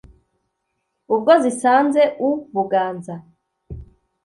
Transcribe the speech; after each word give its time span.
ubwo 1.13 1.31
zisanze 1.43 2.01
u 2.27 2.29
buganza 2.53 3.13